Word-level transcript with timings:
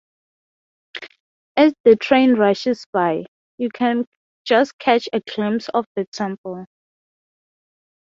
As 1.55 1.75
the 1.83 1.95
train 1.95 2.33
rushes 2.33 2.87
by, 2.91 3.25
you 3.59 3.69
can 3.69 4.07
just 4.45 4.79
catch 4.79 5.07
a 5.13 5.19
glimpse 5.19 5.69
of 5.75 5.85
the 5.95 6.07
temple. 6.11 6.65